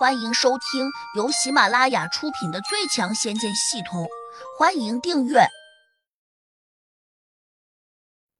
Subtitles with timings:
[0.00, 4.04] 欢迎收听由喜马拉雅出品的《最强仙剑系统》，
[4.58, 5.46] 欢迎订阅。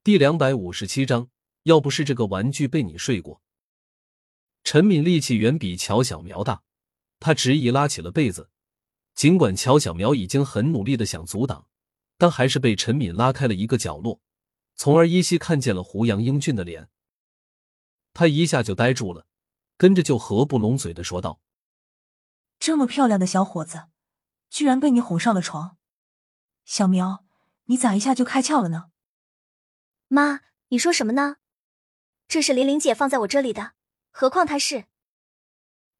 [0.02, 1.28] 第两百五十七章，
[1.64, 3.42] 要不是这个玩具被你睡过。
[4.64, 6.62] 陈敏力气远比乔小苗大，
[7.18, 8.48] 他执意拉起了被子。
[9.14, 11.66] 尽管乔小苗已经很努力的想阻挡，
[12.16, 14.22] 但还是被陈敏拉开了一个角落，
[14.76, 16.88] 从而依稀看见了胡杨英俊的脸。
[18.14, 19.26] 他一下就呆住了，
[19.76, 21.38] 跟着就合不拢嘴的说道。
[22.60, 23.86] 这么漂亮的小伙子，
[24.50, 25.78] 居然被你哄上了床。
[26.66, 27.24] 小苗，
[27.64, 28.90] 你咋一下就开窍了呢？
[30.08, 31.36] 妈，你说什么呢？
[32.28, 33.72] 这是玲玲姐放在我这里的，
[34.10, 34.84] 何况她是……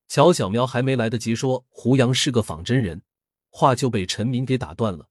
[0.07, 3.03] 乔小苗还没来得及说胡杨是个仿真人，
[3.49, 5.09] 话就被陈明给打断了。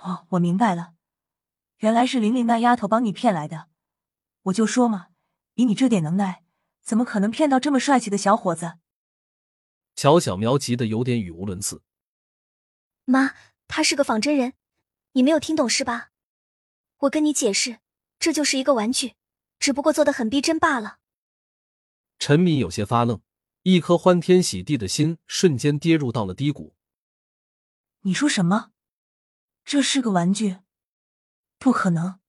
[0.00, 0.94] 哦，我明白了，
[1.76, 3.68] 原来是玲玲那丫头帮你骗来的。
[4.42, 5.10] 我就说嘛，
[5.54, 6.42] 以你这点能耐，
[6.82, 8.78] 怎么可能骗到这么帅气的小伙子？
[9.98, 11.82] 乔小苗急得有点语无伦次。
[13.04, 13.34] 妈，
[13.66, 14.52] 他是个仿真人，
[15.10, 16.12] 你没有听懂是吧？
[16.98, 17.80] 我跟你解释，
[18.20, 19.16] 这就是一个玩具，
[19.58, 21.00] 只不过做的很逼真罢了。
[22.20, 23.20] 陈敏有些发愣，
[23.64, 26.76] 一颗欢天喜地的心瞬间跌入到了低谷。
[28.02, 28.70] 你说什么？
[29.64, 30.58] 这是个玩具？
[31.58, 32.20] 不可能，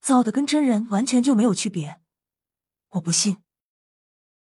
[0.00, 2.00] 造的跟真人完全就没有区别，
[2.88, 3.44] 我不信。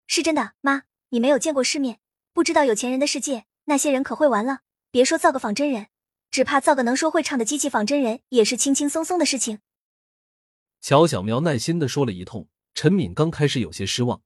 [0.09, 2.01] 是真的，妈，你没有见过世面。
[2.33, 4.61] 不知道有钱人的世界，那些人可会玩了。
[4.91, 5.89] 别说造个仿真人，
[6.31, 9.61] 只怕造个能说会唱的机器仿真人也是轻轻松松的事情。
[10.81, 14.23] 乔小苗耐心的说了一通，陈敏刚开始有些失望，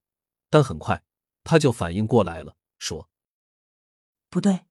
[0.49, 1.05] 但很快
[1.45, 3.09] 他就反应过来了，说
[4.31, 4.67] ：“不对，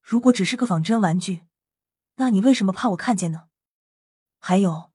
[0.00, 1.44] 如果只是个仿真玩具，
[2.16, 3.48] 那你为什么怕我看见呢？
[4.38, 4.92] 还有，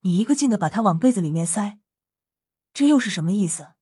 [0.00, 1.78] 你一个劲的把它往被子里面塞，
[2.72, 3.74] 这又是什么意思？”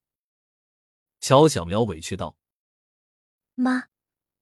[1.20, 2.36] 乔小苗委屈道。
[3.54, 3.88] 妈，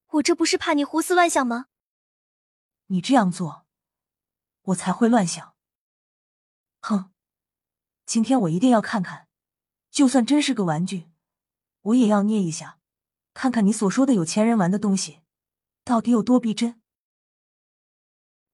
[0.07, 1.67] 我这不是怕你胡思乱想吗？
[2.87, 3.65] 你这样做，
[4.61, 5.53] 我才会乱想。
[6.81, 7.11] 哼，
[8.05, 9.27] 今天我一定要看看，
[9.89, 11.09] 就算真是个玩具，
[11.81, 12.79] 我也要捏一下，
[13.33, 15.21] 看看你所说的有钱人玩的东西
[15.83, 16.81] 到底有多逼真。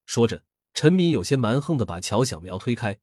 [0.05, 2.99] 说着，陈敏有些蛮横的把乔小苗推开。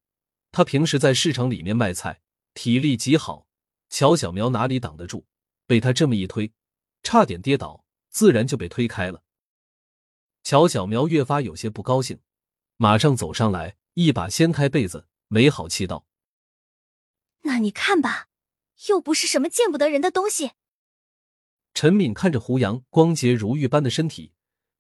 [0.50, 2.22] 他平时在市场里面卖菜，
[2.52, 3.46] 体力极好，
[3.88, 5.24] 乔小苗哪里挡得住？
[5.66, 6.52] 被他这么一推。
[7.04, 9.22] 差点跌倒，自然就被推开了。
[10.42, 12.20] 乔小苗越发有些不高兴，
[12.76, 16.06] 马上走上来，一把掀开被子，没好气道
[17.42, 18.28] ：“那你看吧，
[18.88, 20.52] 又不是什么见不得人的东西。”
[21.74, 24.32] 陈敏看着胡杨光洁如玉般的身体，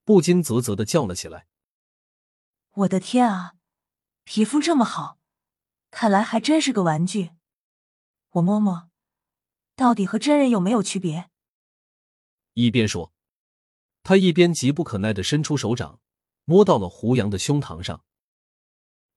[0.04, 1.46] 不禁啧啧的叫了起来
[2.72, 3.54] ：“我的天啊，
[4.24, 5.18] 皮肤这么好，
[5.90, 7.32] 看来还真是个玩具。
[8.30, 8.90] 我摸摸，
[9.76, 11.30] 到底和真人有没有区别？”
[12.54, 13.12] 一边说，
[14.02, 16.00] 他一边急不可耐的伸出手掌，
[16.44, 18.04] 摸到了胡杨的胸膛上。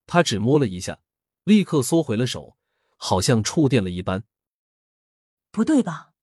[0.05, 1.01] 他只摸了一下，
[1.43, 2.57] 立刻缩回了手，
[2.95, 4.23] 好像触电了一般。
[5.51, 6.13] 不对吧？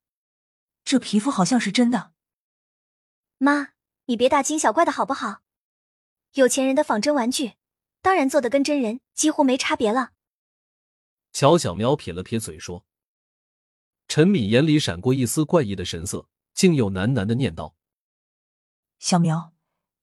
[0.84, 2.12] 这皮肤好像是真的。
[3.38, 3.74] 妈，
[4.06, 5.42] 你别大惊小怪的好不好？
[6.34, 7.54] 有钱人的仿真玩具，
[8.00, 10.12] 当然做的跟真人几乎没差别了。
[11.32, 12.84] 乔小喵撇了撇嘴说。
[14.06, 16.28] 陈敏眼里闪过一丝怪异的神色。
[16.54, 17.74] 竟有喃喃的念道
[18.98, 19.52] ：“小苗，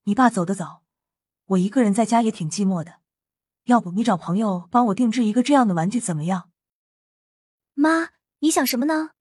[0.03, 0.83] 你爸走得早，
[1.45, 2.99] 我一个人在家也挺寂寞的。
[3.63, 6.51] 要不你找朋友帮我定制一个这样的玩具怎么样？”
[7.73, 9.11] 妈，你想什么呢？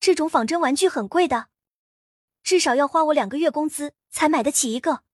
[0.00, 1.50] 这种仿真玩具很贵的，
[2.42, 5.04] 至少要花我两个月工资才买得起一个。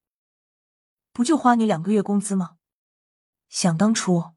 [1.13, 2.59] 不就花你两个月工资吗？
[3.49, 4.33] 想当初，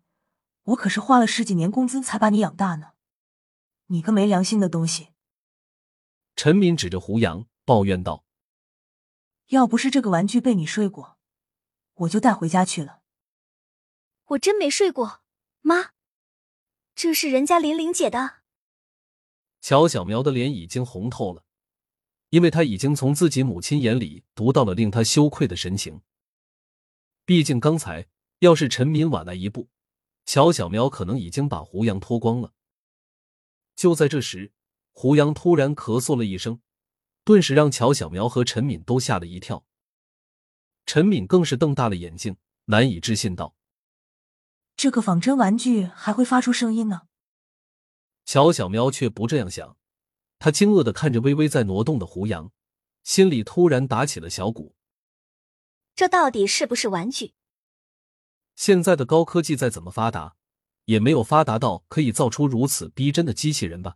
[0.63, 2.93] 我可是花了十几年工资才把你养大呢。
[3.87, 5.09] 你个没良心的东西！
[6.41, 8.23] 陈敏指着胡杨抱怨道
[9.51, 11.17] ：“要不是这个玩具被你睡过，
[11.95, 13.01] 我就带回家去了。”
[14.27, 15.21] 我真没睡过，
[15.59, 15.91] 妈，
[16.95, 18.37] 这是人家玲玲姐的。
[19.59, 21.43] 乔小苗的脸已经红透了，
[22.29, 26.03] 因为她已经从自己母亲眼里读到了令她羞愧的神情。
[27.25, 28.07] 毕竟刚才
[28.37, 29.67] 要是陈敏晚来一步，
[30.25, 32.53] 乔小苗可能已经把胡杨脱光了。
[33.75, 34.53] 就在这时。
[35.01, 36.59] 胡杨突然咳嗽了一声，
[37.23, 39.63] 顿时让乔小苗和陈敏都吓了一跳。
[40.85, 42.35] 陈敏更是瞪大了眼睛，
[42.65, 43.55] 难以置信道
[44.75, 47.03] ：“这个仿真玩具还会发出声音呢？”
[48.27, 49.77] 乔小苗却不这样想，
[50.37, 52.51] 他惊愕的看着微微在挪动的胡杨，
[53.05, 54.75] 心里突然打起了小鼓。
[55.95, 57.33] 这到底是不是玩具？
[58.57, 60.35] 现在的高科技再怎么发达，
[60.83, 63.95] 也没有发达到可以造出如此逼真的机器人吧？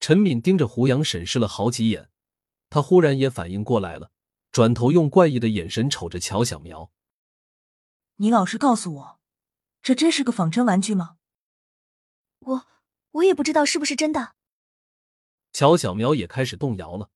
[0.00, 2.10] 陈敏盯着胡杨审视了好几眼，
[2.70, 4.10] 他忽然也反应过来了，
[4.52, 6.92] 转头用怪异的眼神瞅着乔小苗
[8.16, 9.20] ：“你老实告诉我，
[9.82, 11.16] 这真是个仿真玩具吗
[12.40, 12.66] ？”“我
[13.12, 14.34] 我也不知道是不是真的。”
[15.52, 17.10] 乔小苗也开始动摇了。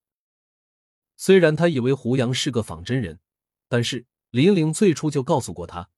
[1.17, 3.21] 虽然他以为胡杨是个仿真人，
[3.69, 5.91] 但是林玲最初就告诉过他，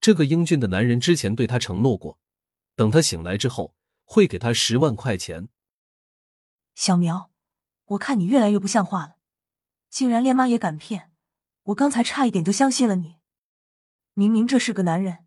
[0.00, 2.18] 这个英俊的男人之前对他承诺过，
[2.74, 3.74] 等他醒来之后
[4.04, 5.48] 会给他十万块钱。
[6.74, 7.30] 小苗，
[7.84, 9.16] 我看你越来越不像话了，
[9.88, 11.12] 竟然连妈也敢骗！
[11.64, 13.16] 我刚才差一点就相信了你，
[14.12, 15.26] 明明这是个男人，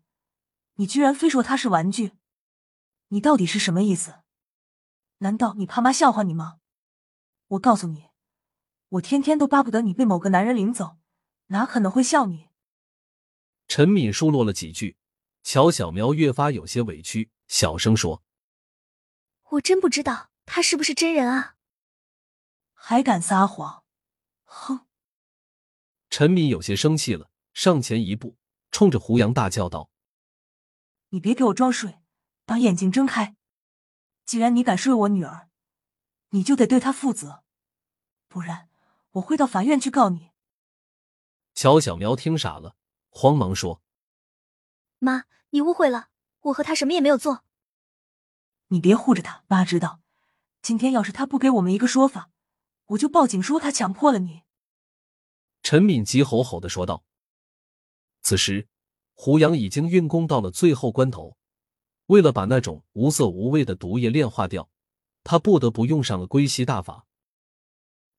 [0.74, 2.12] 你居然非说他是玩具，
[3.08, 4.20] 你到底是什么意思？
[5.18, 6.60] 难道你怕妈笑话你吗？
[7.48, 8.10] 我告诉你，
[8.90, 10.98] 我天天都巴不得你被某个男人领走，
[11.46, 12.48] 哪可能会笑你？
[13.66, 14.98] 陈敏数落了几句，
[15.42, 18.22] 乔小苗越发有些委屈，小声说
[19.52, 21.56] ：“我真不知道。”他是不是真人啊？
[22.72, 23.84] 还敢撒谎！
[24.44, 24.86] 哼！
[26.08, 28.38] 陈敏有些生气了，上前一步，
[28.70, 29.90] 冲着胡杨大叫道
[31.10, 32.00] ：“你别给我装睡，
[32.46, 33.36] 把眼睛睁开！
[34.24, 35.50] 既然你敢睡我女儿，
[36.30, 37.44] 你就得对她负责，
[38.26, 38.70] 不然
[39.12, 40.30] 我会到法院去告你。”
[41.54, 42.74] 乔小苗听傻了，
[43.10, 43.82] 慌忙说
[44.98, 46.08] ：“妈，你误会了，
[46.40, 47.44] 我和他什么也没有做。
[48.68, 50.00] 你别护着他，妈知道。”
[50.62, 52.30] 今天要是他不给我们一个说法，
[52.86, 54.42] 我就报警说他强迫了你。”
[55.62, 57.04] 陈敏急吼吼的说道。
[58.22, 58.68] 此时，
[59.14, 61.36] 胡杨已经运功到了最后关头，
[62.06, 64.68] 为了把那种无色无味的毒液炼化掉，
[65.24, 67.06] 他不得不用上了归西大法。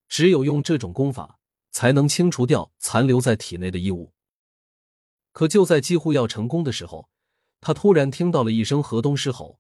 [0.08, 1.40] 只有用这种功法，
[1.72, 4.14] 才能清除掉残留在体内的异物。
[5.32, 7.10] 可就在几乎要成功的时候，
[7.62, 9.60] 他突然听到了一声河东狮吼。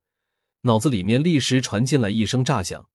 [0.61, 2.89] 脑子里面立时传进来一声炸响，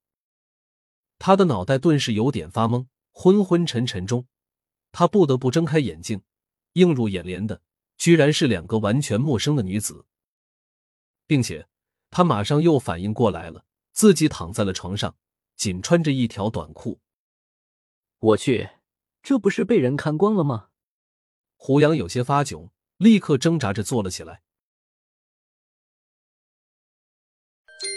[1.18, 4.26] 他的脑袋顿时有点发懵，昏昏沉沉中，
[4.92, 6.22] 他不得不睁开眼睛，
[6.74, 7.62] 映入眼帘的
[7.96, 10.04] 居然是两个完全陌生的女子，
[11.26, 11.66] 并且
[12.10, 15.16] 他马上又反应过来了，自己躺在了床上，
[15.56, 17.00] 仅穿着一条短裤。
[18.18, 18.68] 我去，
[19.22, 20.68] 这不是被人看光了吗？
[21.56, 22.68] 胡杨有些发窘，
[22.98, 24.42] 立刻挣扎着坐了起来。